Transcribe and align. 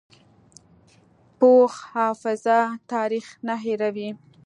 پوخ 1.39 1.73
حافظه 1.93 2.59
تاریخ 2.91 3.25
نه 3.47 3.55
هېروي 3.63 4.09